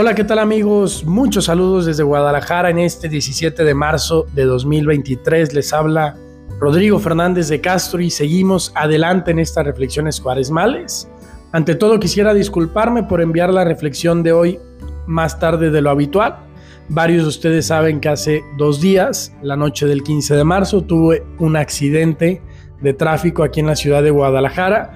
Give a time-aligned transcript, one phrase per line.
[0.00, 1.04] Hola, ¿qué tal amigos?
[1.04, 5.52] Muchos saludos desde Guadalajara en este 17 de marzo de 2023.
[5.54, 6.16] Les habla
[6.60, 11.10] Rodrigo Fernández de Castro y seguimos adelante en estas reflexiones cuaresmales.
[11.50, 14.60] Ante todo quisiera disculparme por enviar la reflexión de hoy
[15.08, 16.46] más tarde de lo habitual.
[16.88, 21.24] Varios de ustedes saben que hace dos días, la noche del 15 de marzo, tuve
[21.40, 22.40] un accidente
[22.80, 24.92] de tráfico aquí en la ciudad de Guadalajara.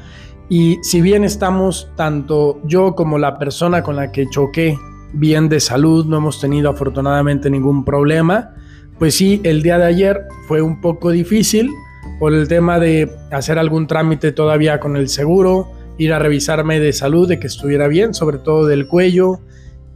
[0.49, 4.79] Y si bien estamos, tanto yo como la persona con la que choqué,
[5.13, 8.55] bien de salud, no hemos tenido afortunadamente ningún problema,
[8.99, 11.71] pues sí, el día de ayer fue un poco difícil
[12.19, 16.93] por el tema de hacer algún trámite todavía con el seguro, ir a revisarme de
[16.93, 19.41] salud, de que estuviera bien, sobre todo del cuello.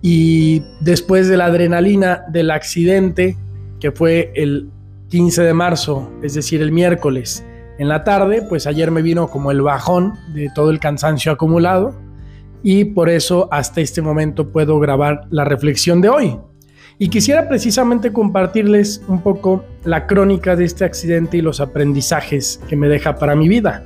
[0.03, 3.37] Y después de la adrenalina del accidente,
[3.79, 4.71] que fue el
[5.09, 7.45] 15 de marzo, es decir, el miércoles,
[7.79, 11.95] en la tarde, pues ayer me vino como el bajón de todo el cansancio acumulado
[12.63, 16.39] y por eso hasta este momento puedo grabar la reflexión de hoy.
[16.99, 22.77] Y quisiera precisamente compartirles un poco la crónica de este accidente y los aprendizajes que
[22.77, 23.85] me deja para mi vida.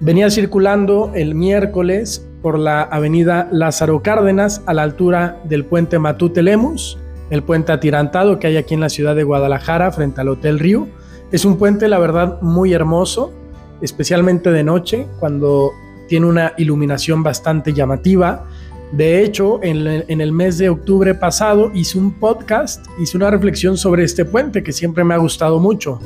[0.00, 6.42] Venía circulando el miércoles por la avenida Lázaro Cárdenas a la altura del puente Matute
[6.42, 6.98] Lemus,
[7.30, 10.88] el puente atirantado que hay aquí en la ciudad de Guadalajara frente al Hotel Río
[11.32, 13.32] es un puente, la verdad, muy hermoso,
[13.80, 15.72] especialmente de noche, cuando
[16.12, 18.44] tiene una iluminación bastante llamativa.
[18.92, 19.86] De hecho, en,
[20.20, 24.72] el mes de octubre pasado hice un podcast, hice una reflexión sobre este puente que
[24.72, 26.00] siempre me ha gustado mucho.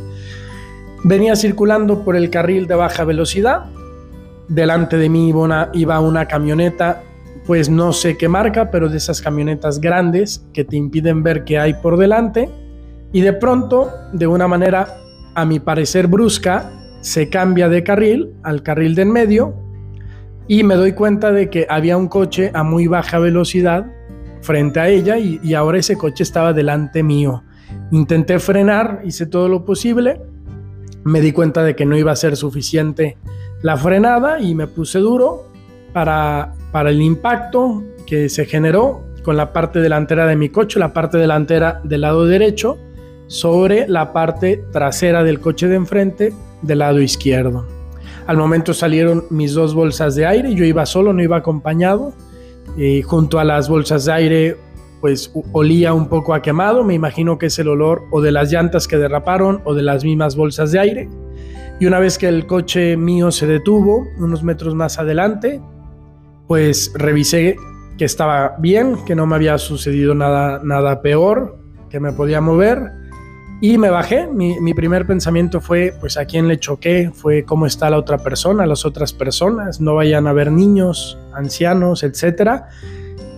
[1.02, 3.64] Venía circulando por el carril de baja velocidad.
[4.46, 7.02] Delante de mí iba una, iba una camioneta,
[7.44, 11.58] pues no sé qué marca, pero de esas camionetas grandes que te impiden ver qué
[11.58, 12.48] hay por delante.
[13.12, 14.86] Y de pronto, de una manera
[15.34, 19.65] a mi parecer brusca, se cambia de carril al carril de en medio
[20.48, 23.86] y me doy cuenta de que había un coche a muy baja velocidad
[24.40, 27.42] frente a ella y, ahora ese coche estaba delante mío.
[27.90, 30.20] Intenté frenar, hice todo lo posible,
[31.04, 33.16] me di cuenta de que no iba a ser suficiente
[33.62, 35.50] la frenada y me puse duro
[35.92, 40.92] para, para el impacto que se generó con la parte delantera de mi coche, la
[40.92, 42.78] parte delantera del lado derecho,
[43.26, 47.75] sobre la parte trasera del coche de enfrente del lado izquierdo.
[48.26, 52.12] Al momento salieron mis dos bolsas de aire, yo iba solo, no iba acompañado.
[52.76, 54.56] y junto a las bolsas de aire,
[55.00, 58.50] pues olía un poco a quemado, me imagino que es el olor o de las
[58.50, 61.08] llantas que derraparon o de las mismas bolsas de aire.
[61.78, 65.60] Y una vez que el coche mío se detuvo, unos metros más adelante,
[66.48, 67.56] pues revisé
[67.98, 71.58] que estaba bien, que no me había sucedido nada, nada peor,
[71.88, 72.90] que me podía mover
[73.60, 77.88] y me bajé, mi, primer pensamiento fue, pues a quién le choqué, fue cómo está
[77.88, 82.64] la otra persona, las otras personas, no vayan a ver niños, ancianos, etc.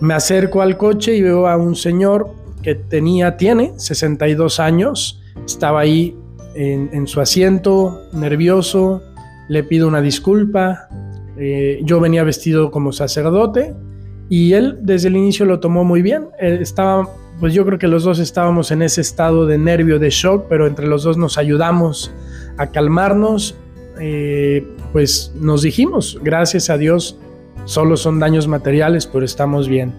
[0.01, 2.31] Me acerco al coche y veo a un señor
[2.61, 6.17] que tenía, tiene 62 años, estaba ahí
[6.53, 9.01] en, su asiento, nervioso,
[9.47, 10.89] le pido una disculpa,
[11.37, 13.73] eh, yo venía vestido como sacerdote
[14.27, 17.07] y él desde el inicio lo tomó muy bien, estaba
[17.39, 20.67] pues yo creo que los dos estábamos en ese estado de nervio, de shock, pero
[20.67, 22.11] entre los dos nos ayudamos
[22.57, 23.55] a calmarnos.
[23.99, 27.17] Eh, pues nos dijimos, gracias a Dios,
[27.65, 29.93] solo son daños materiales, pero estamos bien.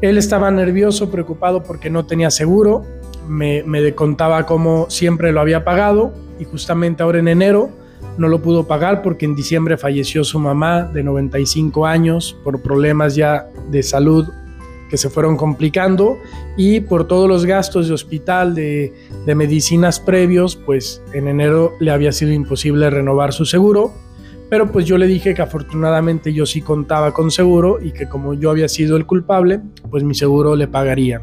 [0.00, 2.84] Él estaba nervioso, preocupado porque no tenía seguro,
[3.28, 7.70] me, me contaba cómo siempre lo había pagado y justamente ahora en enero
[8.18, 13.14] no lo pudo pagar porque en diciembre falleció su mamá de 95 años por problemas
[13.14, 14.26] ya de salud
[14.96, 16.18] se fueron complicando
[16.56, 18.92] y por todos los gastos de hospital, de,
[19.34, 23.92] medicinas previos, pues en enero le había sido imposible renovar su seguro.
[24.50, 28.34] Pero pues yo le dije que afortunadamente yo sí contaba con seguro y que como
[28.34, 29.60] yo había sido el culpable,
[29.90, 31.22] pues mi seguro le pagaría.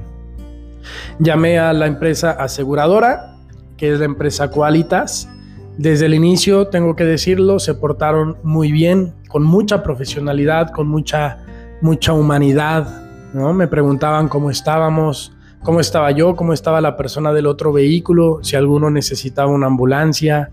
[1.20, 3.38] Llamé a la empresa aseguradora,
[3.78, 5.30] que es la empresa Qualitas.
[5.78, 11.40] Desde el inicio, tengo que decirlo, se portaron muy bien, con mucha profesionalidad, con mucha,
[11.82, 13.01] mucha humanidad,
[13.34, 15.34] me preguntaban cómo estábamos,
[15.64, 20.52] cómo estaba yo, cómo estaba la persona del otro vehículo, si alguno necesitaba una ambulancia.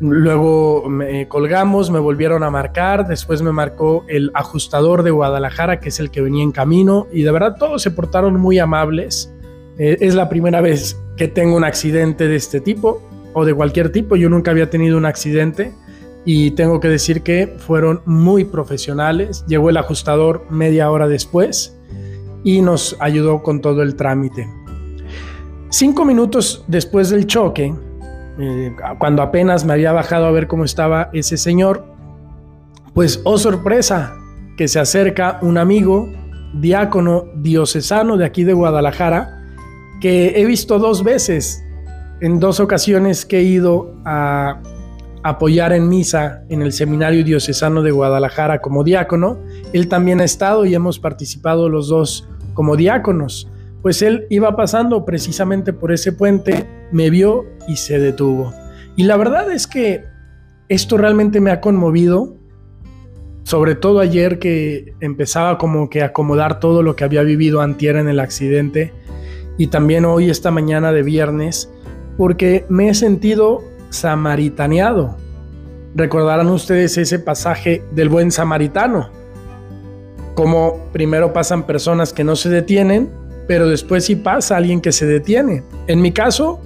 [0.00, 5.88] Luego me colgamos, me volvieron a marcar, después me marcó el ajustador de Guadalajara, que
[5.88, 9.32] es el que venía en camino, y de verdad todos se portaron muy amables.
[9.78, 13.02] Eh, es la primera vez que tengo un accidente de este tipo
[13.34, 15.72] o de cualquier tipo, yo nunca había tenido un accidente
[16.24, 19.44] y tengo que decir que fueron muy profesionales.
[19.46, 21.73] Llegó el ajustador media hora después
[22.44, 24.48] y nos ayudó con todo el trámite.
[25.70, 27.74] Cinco minutos después del choque,
[28.38, 31.84] eh, cuando apenas me había bajado a ver cómo estaba ese señor,
[32.92, 34.14] pues oh sorpresa,
[34.56, 36.08] que se acerca un amigo
[36.60, 39.42] diácono diocesano de aquí de Guadalajara,
[40.00, 41.64] que he visto dos veces,
[42.20, 44.60] en dos ocasiones que he ido a
[45.24, 49.38] apoyar en misa en el Seminario Diocesano de Guadalajara como diácono.
[49.72, 53.50] Él también ha estado y hemos participado los dos como diáconos.
[53.82, 58.54] Pues él iba pasando precisamente por ese puente, me vio y se detuvo.
[58.96, 60.04] Y la verdad es que
[60.68, 62.36] esto realmente me ha conmovido,
[63.42, 68.08] sobre todo ayer que empezaba como que acomodar todo lo que había vivido antier en
[68.08, 68.92] el accidente
[69.58, 71.70] y también hoy esta mañana de viernes,
[72.16, 75.16] porque me he sentido samaritaneado.
[75.94, 79.10] Recordarán ustedes ese pasaje del buen samaritano,
[80.34, 83.10] como primero pasan personas que no se detienen,
[83.46, 85.62] pero después sí pasa alguien que se detiene.
[85.86, 86.60] En mi caso,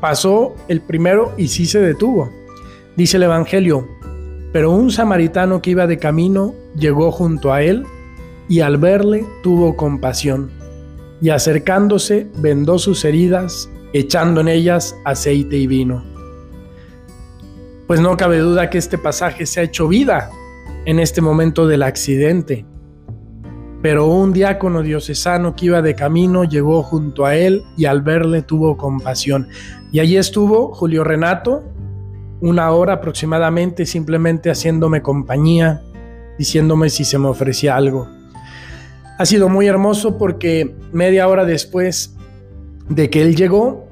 [0.00, 2.30] pasó el primero y sí se detuvo.
[2.96, 3.88] Dice el Evangelio,
[4.52, 7.84] pero un samaritano que iba de camino llegó junto a él
[8.48, 10.50] y al verle tuvo compasión
[11.20, 16.10] y acercándose vendó sus heridas, echando en ellas aceite y vino
[17.90, 20.30] pues no cabe duda que este pasaje se ha hecho vida
[20.84, 22.64] en este momento del accidente.
[23.82, 28.42] Pero un diácono diocesano que iba de camino llegó junto a él y al verle
[28.42, 29.48] tuvo compasión.
[29.90, 31.64] Y allí estuvo Julio Renato,
[32.40, 35.82] una hora aproximadamente, simplemente haciéndome compañía,
[36.38, 38.08] diciéndome si se me ofrecía algo.
[39.18, 42.16] Ha sido muy hermoso porque media hora después
[42.88, 43.86] de que él llegó,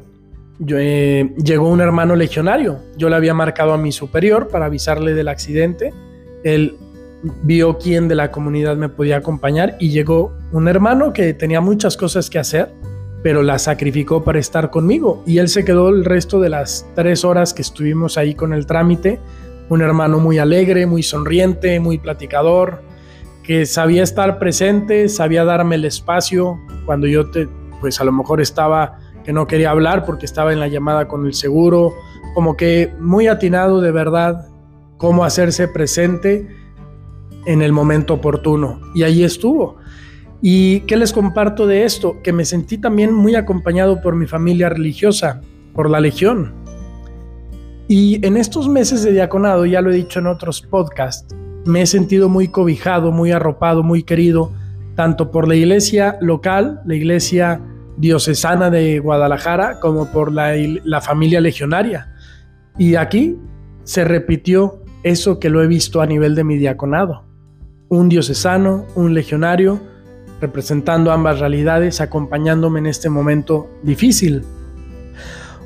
[0.66, 2.80] eh, llegó un hermano legionario.
[2.96, 5.92] Yo le había marcado a mi superior para avisarle del accidente.
[6.44, 6.76] Él
[7.42, 11.96] vio quién de la comunidad me podía acompañar y llegó un hermano que tenía muchas
[11.96, 12.72] cosas que hacer,
[13.22, 15.22] pero la sacrificó para estar conmigo.
[15.26, 18.66] Y él se quedó el resto de las tres horas que estuvimos ahí con el
[18.66, 19.18] trámite.
[19.68, 22.82] Un hermano muy alegre, muy sonriente, muy platicador,
[23.42, 27.48] que sabía estar presente, sabía darme el espacio cuando yo te,
[27.80, 31.26] pues a lo mejor estaba que no quería hablar porque estaba en la llamada con
[31.26, 31.92] el seguro,
[32.34, 34.46] como que muy atinado de verdad
[34.96, 36.48] cómo hacerse presente
[37.48, 38.78] en el momento oportuno.
[38.94, 39.78] Y ahí estuvo.
[40.42, 42.18] ¿Y qué les comparto de esto?
[42.22, 45.40] Que me sentí también muy acompañado por mi familia religiosa,
[45.74, 46.52] por la Legión.
[47.88, 51.34] Y en estos meses de diaconado, ya lo he dicho en otros podcasts,
[51.64, 54.52] me he sentido muy cobijado, muy arropado, muy querido,
[54.94, 57.62] tanto por la iglesia local, la iglesia
[57.96, 60.52] diocesana de Guadalajara como por la,
[60.84, 62.12] la familia legionaria.
[62.76, 63.38] Y aquí
[63.84, 67.27] se repitió eso que lo he visto a nivel de mi diaconado.
[67.88, 69.80] Un diocesano, un legionario,
[70.40, 74.44] representando ambas realidades, acompañándome en este momento difícil.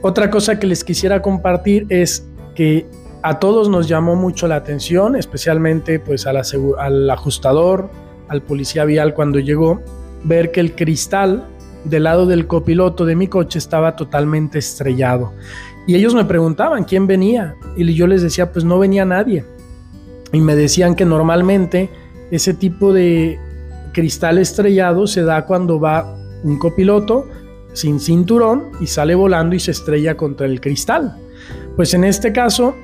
[0.03, 2.87] Otra cosa que les quisiera compartir es que
[3.23, 7.91] a todos nos llamó mucho la atención, especialmente pues al ajustador,
[8.29, 9.81] al policía vial cuando llegó,
[10.25, 11.45] ver que el cristal
[11.85, 15.33] del lado del copiloto de mi coche estaba totalmente estrellado.
[15.87, 17.57] Y ellos me preguntaban quién venía.
[17.77, 19.45] Y yo les decía, pues no venía nadie.
[20.33, 21.91] Y me decían que normalmente
[22.33, 23.39] ese tipo de
[23.93, 27.29] cristal estrellado se da cuando va un copiloto
[27.75, 31.15] sin cinturón y sale volando y se estrella contra el cristal.
[31.77, 32.75] Pues en este caso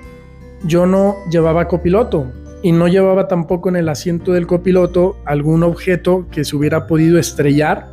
[0.65, 2.27] yo no llevaba copiloto
[2.63, 7.19] y no llevaba tampoco en el asiento del copiloto algún objeto que se hubiera podido
[7.19, 7.89] estrellar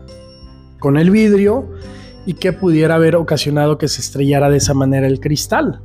[0.79, 1.69] con el vidrio
[2.25, 5.79] y que pudiera haber ocasionado que se estrellara de esa manera el cristal.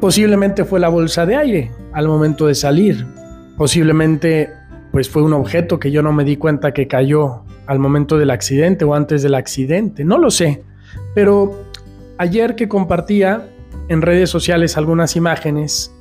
[0.00, 3.06] Posiblemente fue la bolsa de aire al momento de salir.
[3.56, 4.50] Posiblemente
[4.92, 8.30] pues fue un objeto que yo no me di cuenta que cayó al momento del
[8.30, 10.64] accidente o antes del accidente, no lo sé.
[11.14, 11.64] Pero
[12.18, 13.48] ayer que compartía
[13.88, 15.94] en redes sociales algunas imágenes,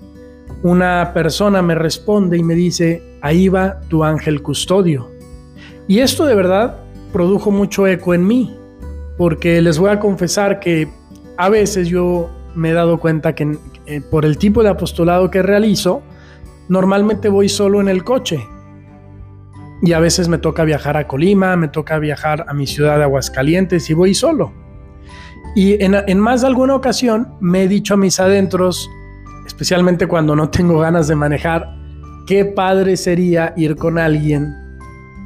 [0.64, 5.10] una persona me responde y me dice, ahí va tu ángel custodio.
[5.88, 6.78] Y esto de verdad
[7.14, 8.56] produjo mucho eco en mí,
[9.18, 10.90] porque les voy a confesar que
[11.38, 15.42] a veces yo me he dado cuenta que eh, por el tipo de apostolado que
[15.42, 16.02] realizo,
[16.72, 18.48] normalmente voy solo en el coche.
[19.82, 23.04] Y a veces me toca viajar a Colima, me toca viajar a mi ciudad de
[23.04, 24.54] Aguascalientes y voy solo.
[25.54, 28.90] Y en, más de alguna ocasión me he dicho a mis adentros,
[29.46, 31.76] especialmente cuando no tengo ganas de manejar,
[32.26, 34.56] qué padre sería ir con alguien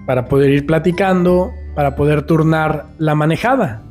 [0.07, 3.83] para poder ir platicando, para poder turnar la manejada.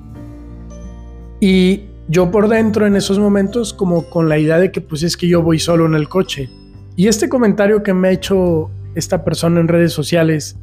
[1.38, 5.16] Y yo por dentro en esos momentos como con la idea de que pues es
[5.16, 6.50] que yo voy solo en el coche.
[6.96, 10.56] Y este comentario que me ha hecho esta persona en redes sociales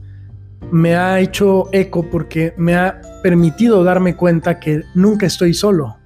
[0.71, 5.97] me ha hecho eco porque me ha permitido darme cuenta que nunca estoy solo.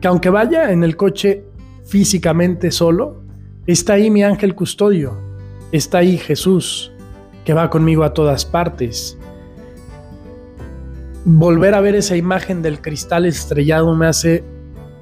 [0.00, 1.44] Que aunque vaya en el coche
[1.84, 3.22] físicamente solo,
[3.66, 5.16] está ahí mi ángel custodio,
[5.70, 6.92] está ahí Jesús,
[7.44, 9.16] que va conmigo a todas partes.
[11.24, 14.42] Volver a ver esa imagen del cristal estrellado me hace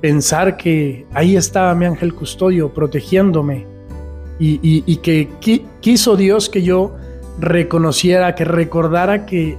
[0.03, 3.80] pensar que ahí estaba mi ángel custodio protegiéndome
[4.41, 5.29] y, que
[5.81, 6.97] quiso Dios que yo
[7.39, 9.59] reconociera, que recordara que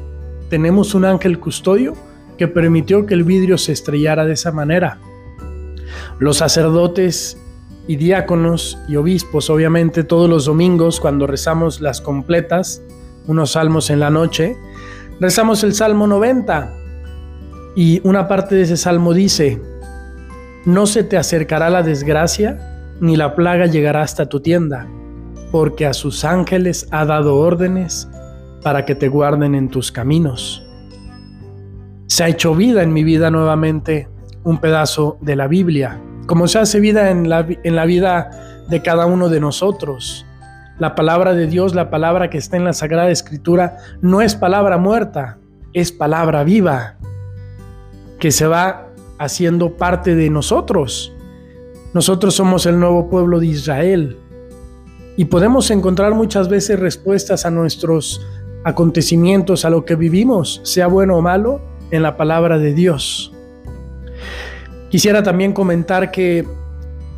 [0.49, 1.93] tenemos un ángel custodio
[2.37, 4.99] que permitió que el vidrio se estrellara de esa manera.
[6.19, 7.37] Los sacerdotes
[7.87, 12.81] y diáconos y obispos, obviamente todos los domingos cuando rezamos las completas,
[13.27, 14.57] unos salmos en la noche,
[15.19, 16.73] rezamos el Salmo 90
[17.75, 19.61] y una parte de ese salmo dice,
[20.65, 22.70] no se te acercará la desgracia
[23.01, 24.87] ni la plaga llegará hasta tu tienda,
[25.51, 28.07] porque a sus ángeles ha dado órdenes
[28.63, 30.63] para que te guarden en tus caminos.
[32.05, 34.07] Se ha hecho vida en mi vida nuevamente
[34.43, 38.29] un pedazo de la Biblia, como se hace vida en la, en la vida
[38.69, 40.25] de cada uno de nosotros.
[40.77, 44.77] La palabra de Dios, la palabra que está en la Sagrada Escritura, no es palabra
[44.77, 45.39] muerta,
[45.73, 46.97] es palabra viva,
[48.19, 51.15] que se va haciendo parte de nosotros.
[51.93, 54.17] Nosotros somos el nuevo pueblo de Israel
[55.17, 58.25] y podemos encontrar muchas veces respuestas a nuestros
[58.63, 63.33] acontecimientos, a lo que vivimos, sea bueno o malo, en la palabra de Dios.
[64.89, 66.47] Quisiera también comentar que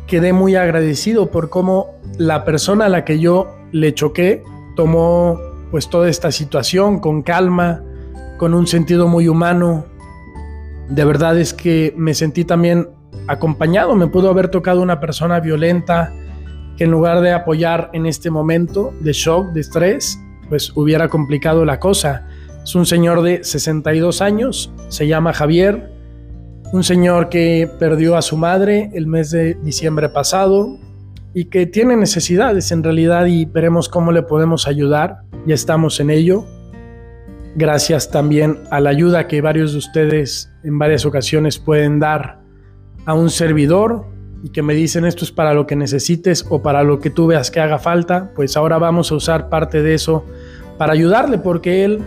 [0.06, 4.42] quedé muy agradecido por cómo la persona a la que yo le choqué
[4.76, 5.38] tomó
[5.70, 7.82] pues toda esta situación con calma,
[8.38, 9.86] con un sentido muy humano.
[10.88, 12.88] De verdad es que me sentí también
[13.26, 13.94] acompañado.
[13.94, 16.12] Me pudo haber tocado una persona violenta
[16.76, 21.64] que en lugar de apoyar en este momento de shock, de estrés, pues hubiera complicado
[21.64, 22.26] la cosa.
[22.62, 25.90] Es un señor de 62 años, se llama Javier,
[26.72, 30.78] un señor que perdió a su madre el mes de diciembre pasado
[31.32, 35.18] y que tiene necesidades en realidad y veremos cómo le podemos ayudar.
[35.46, 36.46] Ya estamos en ello.
[37.56, 42.43] Gracias también a la ayuda que varios de ustedes en varias ocasiones pueden dar
[43.06, 44.06] a un servidor
[44.42, 47.26] y que me dicen esto es para lo que necesites o para lo que tú
[47.26, 50.24] veas que haga falta, pues ahora vamos a usar parte de eso
[50.76, 52.02] para ayudarle porque él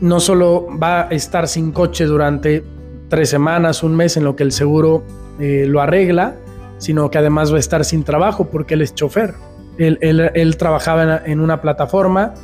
[0.00, 2.64] no solo va a estar sin coche durante
[3.08, 5.04] tres semanas, un mes en lo que el seguro
[5.38, 6.36] eh, lo arregla,
[6.78, 9.34] sino que además va a estar sin trabajo porque él es chofer.
[9.78, 12.34] Él, trabajaba en una plataforma,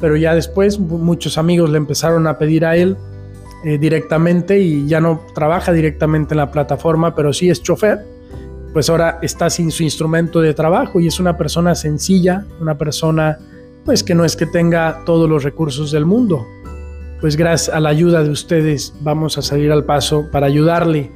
[0.00, 2.96] pero ya después muchos amigos le empezaron a pedir a él
[3.64, 7.98] eh, directamente y ya no trabaja directamente en la plataforma, pero sí es chofer,
[8.72, 13.38] pues ahora está sin su instrumento de trabajo y es una persona sencilla, una persona
[13.84, 16.46] pues que no es que tenga todos los recursos del mundo.
[17.20, 21.10] Pues gracias a la ayuda de ustedes vamos a salir al paso para ayudarle,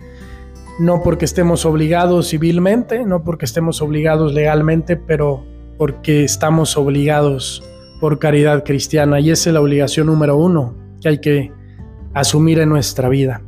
[0.81, 5.45] no porque estemos obligados civilmente, no porque estemos obligados legalmente, pero
[5.79, 7.63] porque estamos obligados
[8.01, 11.53] por caridad cristiana y esa es la obligación número uno que hay que
[12.15, 13.41] asumir en nuestra vida.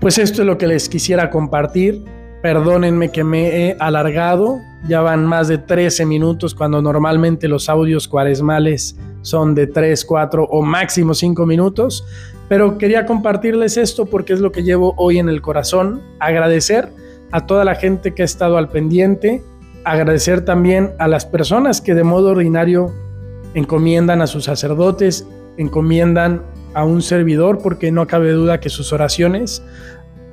[0.00, 2.04] Pues esto es lo que les quisiera compartir.
[2.42, 8.06] Perdónenme que me he alargado, ya van más de 13 minutos cuando normalmente los audios
[8.06, 12.04] cuaresmales son de 3, 4 o máximo 5 minutos,
[12.48, 16.88] pero quería compartirles esto porque es lo que llevo hoy en el corazón, agradecer
[17.32, 19.42] a toda la gente que ha estado al pendiente,
[19.84, 22.92] agradecer también a las personas que de modo ordinario
[23.54, 25.26] encomiendan a sus sacerdotes,
[25.56, 26.42] encomiendan
[26.74, 29.62] a un servidor porque no cabe duda que sus oraciones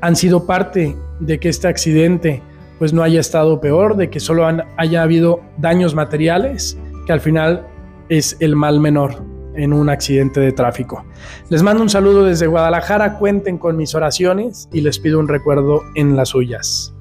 [0.01, 2.41] han sido parte de que este accidente
[2.79, 4.45] pues no haya estado peor, de que solo
[4.77, 7.65] haya habido daños materiales, que al final
[8.09, 9.23] es el mal menor
[9.55, 11.05] en un accidente de tráfico.
[11.49, 15.81] Les mando un saludo desde Guadalajara, cuenten con mis oraciones y les pido un recuerdo
[15.95, 16.94] en las suyas.